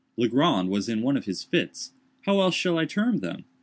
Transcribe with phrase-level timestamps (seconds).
[0.17, 3.45] Legrand was in one of his fits—how else shall I term them?